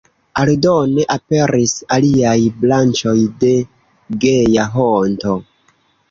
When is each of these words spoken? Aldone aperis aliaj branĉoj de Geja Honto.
Aldone 0.43 1.03
aperis 1.15 1.73
aliaj 1.97 2.33
branĉoj 2.63 3.13
de 3.43 3.51
Geja 4.23 4.65
Honto. 4.77 5.35